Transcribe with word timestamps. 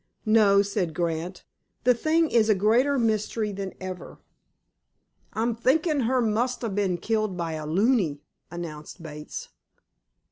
"No," 0.25 0.63
said 0.63 0.95
Grant. 0.95 1.43
"The 1.83 1.93
thing 1.93 2.31
is 2.31 2.49
a 2.49 2.55
greater 2.55 2.97
mystery 2.97 3.51
than 3.51 3.75
ever." 3.79 4.17
"I'm 5.33 5.53
thinkin' 5.55 5.99
her 6.09 6.23
mun 6.23 6.47
ha' 6.59 6.73
bin 6.73 6.97
killed 6.97 7.37
by 7.37 7.51
a 7.51 7.67
loony," 7.67 8.23
announced 8.49 9.03
Bates. 9.03 9.49